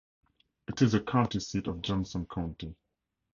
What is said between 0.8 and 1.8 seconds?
is the county seat